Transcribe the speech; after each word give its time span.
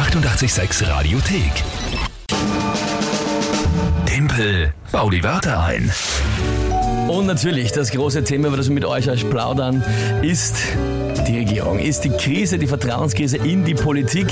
886 0.00 0.88
Radiothek. 0.88 1.52
Tempel, 4.06 4.72
bau 4.90 5.10
die 5.10 5.22
Wörter 5.22 5.62
ein. 5.62 5.92
Und 7.06 7.26
natürlich, 7.26 7.72
das 7.72 7.90
große 7.90 8.24
Thema, 8.24 8.48
über 8.48 8.56
das 8.56 8.68
wir 8.68 8.74
mit 8.74 8.86
euch 8.86 9.10
euch 9.10 9.28
plaudern, 9.28 9.84
ist 10.22 10.56
die 11.26 11.38
Regierung, 11.38 11.78
ist 11.78 12.04
die 12.04 12.10
Krise, 12.10 12.58
die 12.58 12.66
Vertrauenskrise 12.66 13.36
in 13.38 13.64
die 13.64 13.74
Politik. 13.74 14.26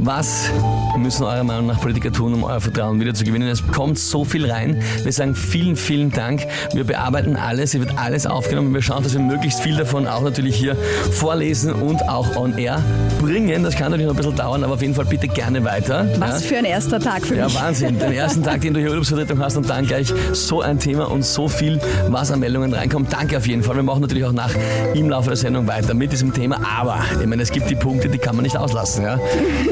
Was 0.00 0.50
müssen 0.98 1.24
eurer 1.24 1.44
Meinung 1.44 1.66
nach 1.66 1.80
Politiker 1.80 2.12
tun, 2.12 2.34
um 2.34 2.44
euer 2.44 2.60
Vertrauen 2.60 3.00
wieder 3.00 3.14
zu 3.14 3.24
gewinnen? 3.24 3.48
Es 3.48 3.66
kommt 3.66 3.98
so 3.98 4.24
viel 4.24 4.50
rein. 4.50 4.82
Wir 5.02 5.12
sagen 5.12 5.34
vielen, 5.34 5.76
vielen 5.76 6.10
Dank. 6.10 6.42
Wir 6.72 6.84
bearbeiten 6.84 7.36
alles, 7.36 7.72
hier 7.72 7.80
wird 7.80 7.98
alles 7.98 8.26
aufgenommen. 8.26 8.72
Wir 8.74 8.82
schauen, 8.82 9.02
dass 9.02 9.12
wir 9.14 9.20
möglichst 9.20 9.60
viel 9.60 9.76
davon 9.76 10.06
auch 10.06 10.22
natürlich 10.22 10.56
hier 10.56 10.76
vorlesen 11.12 11.72
und 11.72 12.08
auch 12.08 12.36
on 12.36 12.56
air 12.58 12.82
bringen. 13.20 13.62
Das 13.62 13.74
kann 13.74 13.90
natürlich 13.90 14.06
noch 14.06 14.14
ein 14.14 14.16
bisschen 14.16 14.36
dauern, 14.36 14.62
aber 14.64 14.74
auf 14.74 14.82
jeden 14.82 14.94
Fall 14.94 15.06
bitte 15.06 15.28
gerne 15.28 15.64
weiter. 15.64 16.08
Was 16.18 16.42
Ja? 16.42 16.48
für 16.48 16.56
ein 16.58 16.64
erster 16.64 17.00
Tag 17.00 17.24
für 17.26 17.36
Ja, 17.36 17.44
mich. 17.46 17.54
Wahnsinn. 17.54 17.98
Den 17.98 18.12
ersten 18.12 18.42
Tag, 18.42 18.60
den 18.60 18.74
du 18.74 18.80
hier 18.80 18.90
Urlaubsvertretung 18.90 19.40
hast 19.40 19.56
und 19.56 19.68
dann 19.68 19.86
gleich 19.86 20.12
so 20.32 20.60
ein 20.60 20.78
Thema 20.78 21.10
und 21.10 21.24
so 21.24 21.48
viel, 21.48 21.80
was 22.08 22.30
an 22.30 22.40
Meldungen 22.40 22.72
reinkommt. 22.72 23.12
Danke 23.12 23.36
auf 23.36 23.46
jeden 23.46 23.62
Fall. 23.62 23.76
Wir 23.76 23.82
machen 23.82 24.00
natürlich 24.02 24.24
auch 24.24 24.32
nach 24.32 24.54
im 24.94 25.08
Laufe 25.08 25.28
der 25.28 25.36
Sendung 25.36 25.66
weiter 25.66 25.94
mit 25.94 26.12
diesem 26.20 26.34
Thema. 26.34 26.60
Aber, 26.78 26.98
ich 27.20 27.26
meine, 27.26 27.42
es 27.42 27.50
gibt 27.50 27.70
die 27.70 27.74
Punkte, 27.74 28.08
die 28.08 28.18
kann 28.18 28.36
man 28.36 28.42
nicht 28.42 28.56
auslassen. 28.56 29.04
Ja? 29.04 29.18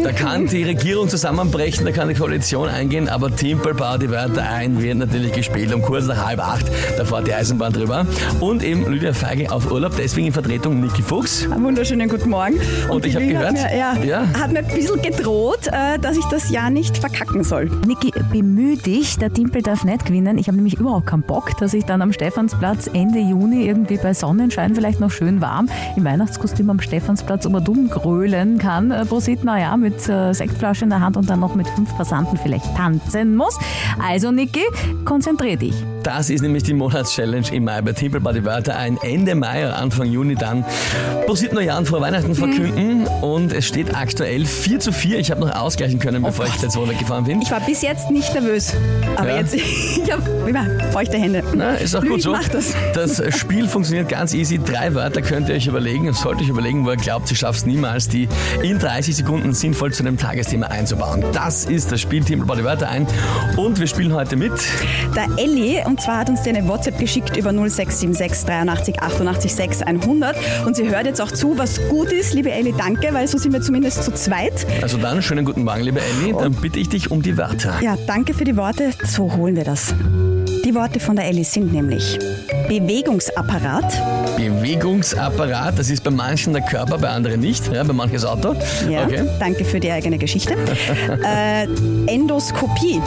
Da 0.02 0.12
kann 0.12 0.46
die 0.46 0.64
Regierung 0.64 1.08
zusammenbrechen, 1.08 1.84
da 1.84 1.92
kann 1.92 2.08
die 2.08 2.14
Koalition 2.14 2.68
eingehen, 2.68 3.08
aber 3.08 3.34
Timpel 3.34 3.74
baut 3.74 4.02
die 4.02 4.10
Wörter 4.10 4.42
ein, 4.48 4.80
wird 4.82 4.98
natürlich 4.98 5.32
gespielt 5.32 5.72
um 5.74 5.82
kurz 5.82 6.06
nach 6.06 6.24
halb 6.26 6.40
acht. 6.40 6.66
Da 6.96 7.04
fährt 7.04 7.26
die 7.26 7.34
Eisenbahn 7.34 7.72
drüber. 7.72 8.06
Und 8.40 8.62
eben 8.62 8.90
Lydia 8.90 9.12
Feigl 9.12 9.48
auf 9.48 9.70
Urlaub, 9.70 9.92
deswegen 9.98 10.28
in 10.28 10.32
Vertretung 10.32 10.80
Niki 10.80 11.02
Fuchs. 11.02 11.46
Einen 11.50 11.64
wunderschönen 11.64 12.08
guten 12.08 12.30
Morgen. 12.30 12.54
Und 12.88 13.04
ich 13.04 13.12
die 13.14 13.18
hab 13.18 13.22
Lü 13.28 13.34
hat 13.34 13.54
gehört- 13.54 13.70
Mir, 13.70 13.78
ja, 13.78 13.94
Ja. 14.04 14.40
hat 14.40 14.52
mir 14.52 14.60
ein 14.60 14.66
bisschen 14.66 15.02
gedroht, 15.02 15.66
äh, 15.66 15.98
dass 15.98 16.16
ich 16.16 16.24
das 16.26 16.50
Jahr 16.50 16.70
nicht 16.70 16.96
verkacken 16.96 17.44
soll. 17.44 17.70
Niki, 17.86 18.10
bemühe 18.32 18.77
dich, 18.77 19.18
der 19.18 19.33
Timpel 19.33 19.62
darf 19.62 19.84
nicht 19.84 20.06
gewinnen. 20.06 20.38
Ich 20.38 20.46
habe 20.48 20.56
nämlich 20.56 20.78
überhaupt 20.78 21.06
keinen 21.06 21.22
Bock, 21.22 21.56
dass 21.58 21.74
ich 21.74 21.84
dann 21.84 22.00
am 22.02 22.12
Stephansplatz 22.12 22.88
Ende 22.92 23.18
Juni 23.18 23.66
irgendwie 23.66 23.98
bei 23.98 24.14
Sonnenschein 24.14 24.74
vielleicht 24.74 25.00
noch 25.00 25.10
schön 25.10 25.40
warm 25.40 25.68
im 25.96 26.06
Weihnachtskostüm 26.39 26.70
am 26.70 26.81
Stephansplatz 26.81 27.47
um 27.47 27.55
und 27.55 27.69
um 27.69 27.91
grölen 27.91 28.58
kann. 28.58 28.91
Äh, 28.91 29.05
Prosit, 29.05 29.44
naja, 29.44 29.77
mit 29.77 30.08
äh, 30.08 30.33
Sektflasche 30.33 30.84
in 30.84 30.91
der 30.91 31.00
Hand 31.00 31.17
und 31.17 31.28
dann 31.28 31.41
noch 31.41 31.55
mit 31.55 31.69
fünf 31.69 31.95
Passanten 31.97 32.36
vielleicht 32.39 32.77
tanzen 32.77 33.36
muss. 33.36 33.58
Also 34.00 34.30
Niki, 34.30 34.64
konzentrier 35.05 35.56
dich. 35.56 35.75
Das 36.02 36.30
ist 36.30 36.42
nämlich 36.42 36.62
die 36.62 36.74
Monatschallenge 36.74 37.52
im 37.52 37.64
Mai 37.64 37.82
bei 37.82 37.92
bei 37.92 38.32
die 38.32 38.44
Wörter 38.44 38.77
ein 38.77 38.98
Ende 39.02 39.34
Mai 39.34 39.64
oder 39.66 39.77
Anfang 39.77 40.06
Juni 40.06 40.34
dann 40.34 40.64
Prosit 41.27 41.52
Neujahren 41.52 41.86
vor 41.86 42.00
Weihnachten 42.00 42.34
verkünden 42.34 43.06
und 43.20 43.52
es 43.52 43.66
steht 43.66 43.94
aktuell 43.94 44.46
4 44.46 44.80
zu 44.80 44.92
4. 44.92 45.18
Ich 45.18 45.30
habe 45.30 45.40
noch 45.40 45.55
ausgleichen 45.55 45.98
können, 45.98 46.22
bevor 46.22 46.46
ich 46.46 46.55
jetzt 46.62 46.72
so 46.72 46.88
weggefahren 46.88 47.24
bin. 47.24 47.42
Ich 47.42 47.50
war 47.50 47.60
bis 47.60 47.82
jetzt 47.82 48.10
nicht 48.10 48.32
nervös, 48.32 48.74
aber 49.16 49.30
Ja. 49.30 49.36
jetzt, 49.38 49.55
ich 49.55 50.10
habe 50.10 50.22
immer 50.48 50.66
feuchte 50.92 51.18
Hände. 51.18 51.42
Na, 51.55 51.74
ist 51.74 51.94
auch 51.96 52.05
gut 52.05 52.22
so. 52.22 52.34
Das. 52.52 52.74
Das 52.94 53.22
Spiel 53.36 53.68
funktioniert 53.68 54.08
ganz 54.08 54.33
easy. 54.34 54.58
Drei 54.58 54.94
Wörter 54.94 55.20
könnt 55.22 55.48
ihr 55.48 55.56
euch 55.56 55.66
überlegen, 55.66 56.12
sollt 56.12 56.38
ihr 56.38 56.44
euch 56.44 56.50
überlegen, 56.50 56.84
wo 56.86 56.90
ihr 56.90 56.96
glaubt, 56.96 57.30
ihr 57.30 57.36
schafft 57.36 57.60
es 57.60 57.66
niemals, 57.66 58.08
die 58.08 58.28
in 58.62 58.78
30 58.78 59.16
Sekunden 59.16 59.52
sinnvoll 59.52 59.92
zu 59.92 60.02
einem 60.02 60.16
Tagesthema 60.16 60.66
einzubauen. 60.68 61.24
Das 61.33 61.64
ist 61.64 61.92
das 61.92 62.00
Spiel 62.00 62.18
bei 62.46 62.56
die 62.56 62.64
Wörter 62.64 62.88
ein 62.88 63.06
und 63.56 63.78
wir 63.78 63.86
spielen 63.86 64.12
heute 64.12 64.36
mit 64.36 64.52
Der 65.14 65.27
Elli, 65.36 65.83
und 65.89 66.00
zwar 66.00 66.19
hat 66.19 66.28
uns 66.31 66.42
die 66.42 66.50
eine 66.50 66.67
WhatsApp 66.69 66.98
geschickt 66.98 67.36
über 67.36 67.50
0676 67.50 68.44
83 68.47 69.00
88 69.03 69.55
6 69.55 69.83
100 69.83 70.36
und 70.67 70.77
sie 70.77 70.89
hört 70.89 71.06
jetzt 71.06 71.20
auch 71.20 71.30
zu, 71.33 71.56
was 71.58 71.80
gut 71.89 72.12
ist. 72.12 72.34
Liebe 72.34 72.50
Elli, 72.53 72.75
danke, 72.77 73.08
weil 73.12 73.27
so 73.27 73.39
sind 73.39 73.53
wir 73.53 73.62
zumindest 73.62 74.05
zu 74.05 74.12
zweit. 74.12 74.67
Also 74.83 74.98
dann, 74.98 75.22
schönen 75.22 75.45
guten 75.45 75.64
Morgen, 75.64 75.80
liebe 75.83 76.00
Elli. 76.00 76.34
Dann 76.39 76.53
bitte 76.53 76.78
ich 76.78 76.89
dich 76.89 77.11
um 77.11 77.22
die 77.22 77.36
Wörter. 77.39 77.75
Ja, 77.83 77.97
danke 78.06 78.34
für 78.34 78.45
die 78.45 78.56
Worte. 78.56 78.91
So 79.05 79.34
holen 79.34 79.56
wir 79.56 79.64
das. 79.64 79.95
Die 80.64 80.75
Worte 80.75 81.00
von 81.00 81.17
der 81.17 81.25
Elli 81.27 81.45
sind 81.45 81.72
nämlich 81.72 82.19
Bewegungsapparat, 82.68 84.36
Bewegungsapparat, 84.36 85.79
das 85.79 85.89
ist 85.89 86.05
bei 86.05 86.11
manchen 86.11 86.52
der 86.52 86.62
Körper, 86.62 86.98
bei 86.98 87.08
anderen 87.08 87.41
nicht. 87.41 87.73
Ja, 87.73 87.83
bei 87.85 87.95
manchen 87.95 88.14
das 88.14 88.24
Auto. 88.27 88.55
ja, 88.89 89.05
Okay. 89.05 89.24
danke 89.41 89.64
für 89.64 89.80
die 89.80 89.91
eigene 89.91 90.18
Geschichte. 90.18 90.55
äh, 91.24 91.64
Endoskopie, 92.07 93.01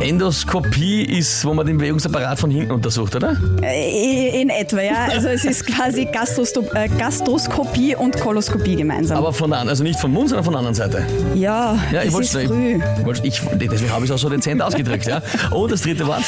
Endoskopie 0.00 1.02
ist, 1.02 1.44
wo 1.44 1.54
man 1.54 1.66
den 1.66 1.78
Bewegungsapparat 1.78 2.38
von 2.38 2.50
hinten 2.50 2.72
untersucht, 2.72 3.14
oder? 3.16 3.36
äh, 3.62 4.40
in 4.42 4.50
etwa, 4.50 4.80
ja. 4.82 5.06
Also 5.10 5.28
es 5.28 5.44
ist 5.44 5.66
quasi 5.66 6.04
Gastrostop 6.06 6.74
äh, 6.74 6.88
Gastroskopie 6.88 7.94
und 7.96 8.18
Koloskopie 8.20 8.76
gemeinsam. 8.76 9.18
Aber 9.18 9.32
von 9.32 9.50
der, 9.50 9.60
also 9.60 9.82
nicht 9.82 9.98
vom 9.98 10.12
Mund, 10.12 10.28
sondern 10.28 10.44
von 10.44 10.52
der 10.54 10.58
anderen 10.58 10.74
Seite. 10.74 11.06
ja, 11.34 11.78
Ja, 11.92 12.02
ich 12.02 12.08
es 12.08 12.12
wollte 12.14 12.38
ist 12.40 12.46
früh. 12.48 12.80
Ich, 12.98 13.04
wollte- 13.06 13.26
ich, 13.26 13.40
deswegen 13.54 13.92
habe 13.92 14.04
ich 14.04 14.10
es 14.10 14.14
auch 14.14 14.18
so 14.18 14.28
dezent 14.28 14.60
ausgedrückt. 14.62 15.06
Ja. 15.06 15.22
Und 15.50 15.70
das 15.72 15.82
dritte 15.82 16.06
Wort? 16.06 16.24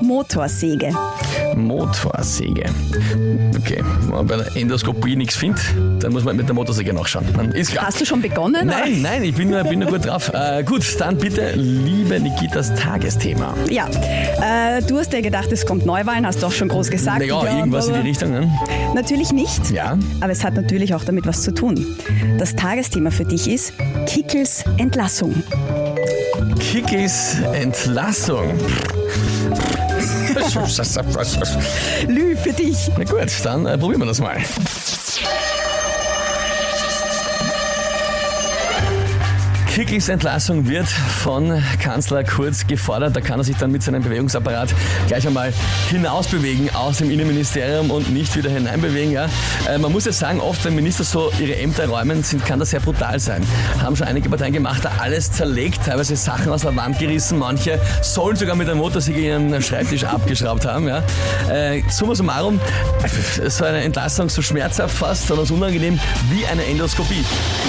Motorsäge. 0.00 0.92
Motorsäge. 1.56 2.64
Okay, 3.58 3.82
wenn 4.02 4.10
man 4.10 4.26
bei 4.26 4.36
der 4.36 4.56
Endoskopie 4.56 5.16
nichts 5.16 5.36
findet, 5.36 5.62
dann 6.00 6.12
muss 6.12 6.24
man 6.24 6.36
mit 6.36 6.48
der 6.48 6.54
Motorsäge 6.54 6.92
nachschauen. 6.92 7.26
Dann 7.36 7.52
ist 7.52 7.72
klar. 7.72 7.86
Hast 7.86 8.00
du 8.00 8.04
schon 8.06 8.20
begonnen? 8.22 8.66
Nein, 8.66 9.02
nein, 9.02 9.22
ich 9.24 9.34
bin, 9.34 9.50
nur- 9.50 9.62
bin 9.64 9.80
nur 9.80 9.88
gut 9.90 10.06
drauf. 10.06 10.30
Äh, 10.40 10.62
gut, 10.64 10.84
dann 11.00 11.18
bitte, 11.18 11.52
liebe 11.56 12.18
Nikitas 12.20 12.74
Tagesthema. 12.74 13.54
Ja, 13.68 13.88
äh, 13.88 14.80
du 14.82 14.96
hast 14.98 15.12
ja 15.12 15.20
gedacht, 15.20 15.50
es 15.52 15.66
kommt 15.66 15.84
Neuwahlen, 15.84 16.24
hast 16.26 16.42
du 16.42 16.46
auch 16.46 16.52
schon 16.52 16.68
groß 16.68 16.88
gesagt. 16.90 17.18
Naja, 17.18 17.58
irgendwas 17.58 17.88
in 17.88 17.94
die 17.94 18.00
Richtung. 18.08 18.30
Ne? 18.30 18.50
Natürlich 18.94 19.32
nicht. 19.32 19.70
Ja. 19.70 19.98
Aber 20.20 20.32
es 20.32 20.42
hat 20.44 20.54
natürlich 20.54 20.94
auch 20.94 21.04
damit 21.04 21.26
was 21.26 21.42
zu 21.42 21.52
tun. 21.52 21.84
Das 22.38 22.54
Tagesthema 22.56 23.10
für 23.10 23.24
dich 23.24 23.50
ist 23.50 23.72
Kickels 24.06 24.64
Entlassung. 24.78 25.42
Kickis 26.58 27.36
Entlassung. 27.52 28.44
Lü, 32.06 32.36
für 32.36 32.52
dich. 32.52 32.90
Na 32.96 33.04
gut, 33.04 33.30
dann 33.44 33.66
äh, 33.66 33.78
probieren 33.78 34.00
wir 34.00 34.06
das 34.06 34.20
mal. 34.20 34.36
Kickis 39.80 40.10
Entlassung 40.10 40.68
wird 40.68 40.86
von 40.86 41.62
Kanzler 41.82 42.22
Kurz 42.22 42.66
gefordert. 42.66 43.16
Da 43.16 43.22
kann 43.22 43.40
er 43.40 43.44
sich 43.44 43.56
dann 43.56 43.72
mit 43.72 43.82
seinem 43.82 44.02
Bewegungsapparat 44.02 44.74
gleich 45.08 45.26
einmal 45.26 45.54
hinausbewegen 45.88 46.68
aus 46.74 46.98
dem 46.98 47.10
Innenministerium 47.10 47.90
und 47.90 48.12
nicht 48.12 48.36
wieder 48.36 48.50
hineinbewegen. 48.50 49.10
Ja. 49.10 49.30
Äh, 49.66 49.78
man 49.78 49.90
muss 49.90 50.04
ja 50.04 50.12
sagen, 50.12 50.38
oft, 50.38 50.62
wenn 50.66 50.74
Minister 50.74 51.02
so 51.02 51.32
ihre 51.40 51.56
Ämter 51.56 51.88
räumen, 51.88 52.22
sind, 52.22 52.44
kann 52.44 52.58
das 52.58 52.72
sehr 52.72 52.80
brutal 52.80 53.18
sein. 53.18 53.42
Haben 53.80 53.96
schon 53.96 54.06
einige 54.06 54.28
Parteien 54.28 54.52
gemacht, 54.52 54.84
da 54.84 54.92
alles 54.98 55.32
zerlegt, 55.32 55.82
teilweise 55.86 56.14
Sachen 56.14 56.52
aus 56.52 56.60
der 56.60 56.76
Wand 56.76 56.98
gerissen. 56.98 57.38
Manche 57.38 57.80
sollen 58.02 58.36
sogar 58.36 58.56
mit 58.56 58.68
der 58.68 58.74
Motorsäge 58.74 59.20
ihren 59.20 59.62
Schreibtisch 59.62 60.04
abgeschraubt 60.04 60.66
haben. 60.66 60.88
Ja. 60.88 61.02
Äh, 61.50 61.82
summa 61.88 62.14
summarum, 62.14 62.60
so 63.48 63.64
eine 63.64 63.80
Entlassung 63.80 64.28
so 64.28 64.42
schmerzhaft 64.42 64.94
fast, 64.94 65.26
sondern 65.26 65.46
so 65.46 65.54
unangenehm 65.54 65.98
wie 66.30 66.44
eine 66.44 66.66
Endoskopie. 66.66 67.24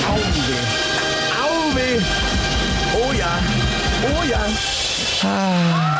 Au 0.09 1.10
weh. 1.75 2.01
Oh 2.95 3.11
ja. 3.13 3.39
Oh 4.03 4.23
ja. 4.23 4.39
Ah. 5.23 5.97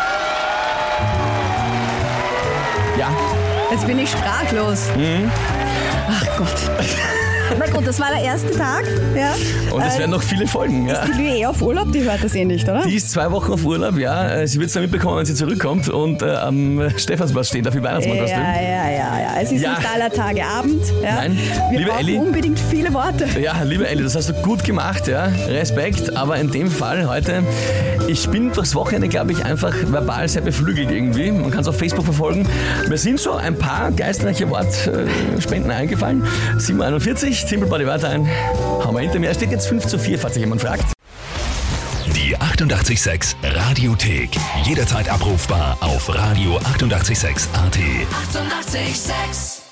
Ja, 2.98 3.10
Jetzt 3.72 3.88
bin 3.88 4.00
ich 4.00 4.12
sprachlos. 4.12 4.90
Mhm. 4.98 5.32
Ach 6.10 6.38
Gott. 6.38 6.70
Gut, 7.82 7.88
das 7.88 8.00
war 8.00 8.10
der 8.16 8.24
erste 8.24 8.52
Tag. 8.52 8.84
Ja. 9.16 9.34
und 9.74 9.82
es 9.82 9.96
Äh, 9.96 10.00
werden 10.00 10.12
noch 10.12 10.22
viele 10.22 10.46
Folgen. 10.46 10.88
Ja. 10.88 11.04
die 11.06 11.14
Lü 11.20 11.28
eh 11.30 11.46
auf 11.48 11.62
Urlaub, 11.64 11.92
die 11.92 12.04
hört 12.04 12.24
das 12.24 12.36
eh 12.36 12.46
nicht, 12.46 12.64
oder? 12.70 12.84
Die 12.86 12.96
ist 12.96 13.10
zwei 13.10 13.32
Wochen 13.32 13.54
auf 13.54 13.66
Urlaub, 13.66 13.98
ja. 13.98 14.46
Sie 14.46 14.60
wird 14.60 14.68
es 14.68 14.74
dann 14.74 14.84
mitbekommen, 14.84 15.18
wenn 15.18 15.26
sie 15.26 15.34
zurückkommt 15.34 15.90
und 15.90 16.22
äh, 16.22 16.36
am 16.36 16.92
Stephansplatz 16.96 17.48
steht 17.48 17.68
auf 17.68 17.74
dem 17.74 17.84
ja, 17.84 17.90
Weihnachtsmannkostüm. 17.90 18.40
ja, 18.40 18.62
ja, 18.62 19.20
ja. 19.20 19.42
Es 19.42 19.52
ist 19.52 19.62
Ja. 19.62 19.78
nicht 19.80 19.90
aller 19.92 20.12
Tage 20.12 20.46
Abend. 20.46 20.84
Ja. 21.02 21.16
Nein. 21.16 21.38
Wir 21.72 21.80
Liebe 21.80 21.90
brauchen 21.90 22.00
Elli. 22.08 22.18
unbedingt 22.20 22.60
viele 22.60 22.94
Worte. 22.94 23.26
Ja, 23.42 23.56
liebe 23.64 23.88
Elli, 23.88 24.04
das 24.04 24.16
hast 24.16 24.30
du 24.30 24.34
gut 24.34 24.64
gemacht, 24.64 25.08
ja. 25.08 25.32
Respekt, 25.48 26.16
aber 26.16 26.36
in 26.38 26.52
dem 26.52 26.70
Fall 26.70 27.08
heute, 27.10 27.42
ich 28.08 28.30
bin 28.30 28.52
durchs 28.52 28.76
Wochenende, 28.76 29.08
glaube 29.08 29.32
ich, 29.32 29.44
einfach 29.44 29.74
verbal 29.88 30.28
sehr 30.28 30.44
beflügelt 30.44 30.92
irgendwie. 30.92 31.32
Man 31.32 31.50
kann 31.50 31.62
es 31.62 31.68
auf 31.68 31.78
Facebook 31.80 32.06
verfolgen. 32.06 32.46
Mir 32.88 32.98
sind 32.98 33.20
so 33.20 33.34
ein 33.34 33.58
paar 33.58 33.92
geistreiche 33.92 34.48
Wortspenden 34.52 35.72
eingefallen. 35.72 36.24
741, 36.60 37.46
Simple 37.48 37.71
Body 37.72 37.88
Wörter 37.88 38.10
ein. 38.10 38.28
Haben 38.84 38.96
wir 38.96 39.02
hinter 39.02 39.18
mir. 39.18 39.30
Es 39.30 39.38
steht 39.38 39.50
jetzt 39.50 39.68
5 39.68 39.88
zu 39.88 39.98
4, 39.98 40.20
falls 40.20 40.34
sich 40.34 40.44
jemand 40.44 40.60
fragt. 40.60 40.84
Die 42.14 42.36
886 42.36 43.38
Radiothek. 43.42 44.32
Jederzeit 44.66 45.08
abrufbar 45.08 45.78
auf 45.80 46.10
radio886.at. 46.10 46.68
886! 46.68 47.48
886 47.54 49.71